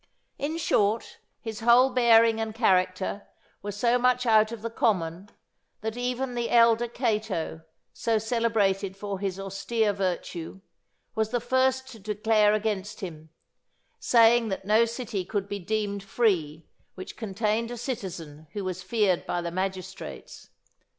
[0.39, 3.27] In short, his whole bearing and character
[3.61, 5.29] were so much out of the common,
[5.81, 7.61] that even the elder Cato,
[7.93, 10.61] so celebrated for his austere virtue,
[11.13, 13.29] was the first to declare against him,
[13.99, 16.65] saying that no city could be deemed free
[16.95, 20.49] which contained a citizen who was feared by the magistrates.